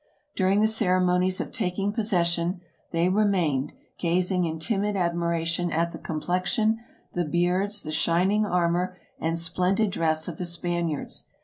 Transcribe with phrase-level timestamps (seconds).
[0.35, 2.59] During the ceremonies of taking possession,
[2.89, 6.79] they remained gazing in timid admiration at the complexion,
[7.13, 11.25] the beards, the shining armor and splendid dress of the Spaniards.